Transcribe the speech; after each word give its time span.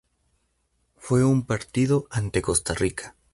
Fue 0.97 1.19
en 1.19 1.27
un 1.27 1.45
partido 1.45 2.07
ante 2.09 2.41
Costa 2.41 2.73
Rica. 2.73 3.15